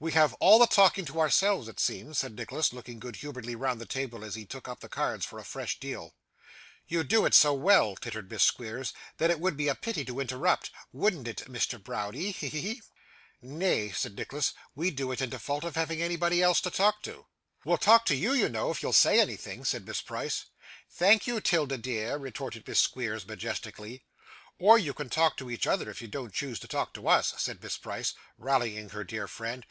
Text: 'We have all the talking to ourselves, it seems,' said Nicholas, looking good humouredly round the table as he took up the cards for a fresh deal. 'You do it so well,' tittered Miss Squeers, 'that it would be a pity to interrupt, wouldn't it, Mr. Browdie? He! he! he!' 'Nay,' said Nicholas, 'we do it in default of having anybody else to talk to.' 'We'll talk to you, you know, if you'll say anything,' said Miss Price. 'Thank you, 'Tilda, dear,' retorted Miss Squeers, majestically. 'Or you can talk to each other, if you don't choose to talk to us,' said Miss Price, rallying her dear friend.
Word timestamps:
'We 0.00 0.12
have 0.12 0.34
all 0.34 0.58
the 0.58 0.66
talking 0.66 1.06
to 1.06 1.18
ourselves, 1.18 1.66
it 1.66 1.80
seems,' 1.80 2.18
said 2.18 2.36
Nicholas, 2.36 2.74
looking 2.74 2.98
good 2.98 3.16
humouredly 3.16 3.54
round 3.54 3.80
the 3.80 3.86
table 3.86 4.22
as 4.22 4.34
he 4.34 4.44
took 4.44 4.68
up 4.68 4.80
the 4.80 4.88
cards 4.90 5.24
for 5.24 5.38
a 5.38 5.46
fresh 5.46 5.80
deal. 5.80 6.14
'You 6.86 7.04
do 7.04 7.24
it 7.24 7.32
so 7.32 7.54
well,' 7.54 7.96
tittered 7.96 8.30
Miss 8.30 8.42
Squeers, 8.44 8.92
'that 9.16 9.30
it 9.30 9.40
would 9.40 9.56
be 9.56 9.66
a 9.68 9.74
pity 9.74 10.04
to 10.04 10.20
interrupt, 10.20 10.70
wouldn't 10.92 11.26
it, 11.26 11.44
Mr. 11.48 11.82
Browdie? 11.82 12.32
He! 12.32 12.48
he! 12.50 12.60
he!' 12.60 12.82
'Nay,' 13.40 13.92
said 13.92 14.14
Nicholas, 14.14 14.52
'we 14.74 14.90
do 14.90 15.10
it 15.10 15.22
in 15.22 15.30
default 15.30 15.64
of 15.64 15.74
having 15.74 16.02
anybody 16.02 16.42
else 16.42 16.60
to 16.60 16.70
talk 16.70 17.00
to.' 17.00 17.24
'We'll 17.64 17.78
talk 17.78 18.04
to 18.04 18.14
you, 18.14 18.34
you 18.34 18.50
know, 18.50 18.70
if 18.70 18.82
you'll 18.82 18.92
say 18.92 19.18
anything,' 19.18 19.64
said 19.64 19.86
Miss 19.86 20.02
Price. 20.02 20.44
'Thank 20.90 21.26
you, 21.26 21.40
'Tilda, 21.40 21.78
dear,' 21.78 22.18
retorted 22.18 22.68
Miss 22.68 22.78
Squeers, 22.80 23.26
majestically. 23.26 24.04
'Or 24.58 24.78
you 24.78 24.92
can 24.92 25.08
talk 25.08 25.38
to 25.38 25.50
each 25.50 25.66
other, 25.66 25.88
if 25.88 26.02
you 26.02 26.08
don't 26.08 26.34
choose 26.34 26.58
to 26.58 26.68
talk 26.68 26.92
to 26.92 27.08
us,' 27.08 27.32
said 27.38 27.62
Miss 27.62 27.78
Price, 27.78 28.12
rallying 28.36 28.90
her 28.90 29.02
dear 29.04 29.26
friend. 29.26 29.64